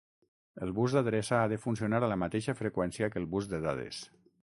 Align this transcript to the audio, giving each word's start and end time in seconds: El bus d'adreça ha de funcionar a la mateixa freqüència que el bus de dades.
El 0.67 0.71
bus 0.77 0.95
d'adreça 0.95 1.35
ha 1.41 1.51
de 1.51 1.59
funcionar 1.65 1.99
a 2.07 2.09
la 2.13 2.17
mateixa 2.21 2.57
freqüència 2.63 3.11
que 3.17 3.21
el 3.25 3.29
bus 3.35 3.51
de 3.53 3.61
dades. 3.67 4.01